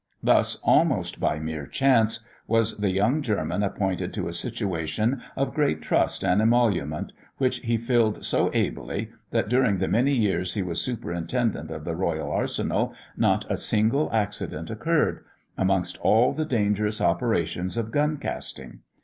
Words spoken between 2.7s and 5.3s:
the young German appointed to a situation